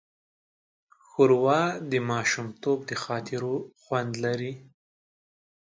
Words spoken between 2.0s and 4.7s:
ماشومتوب د خاطرو خوند لري.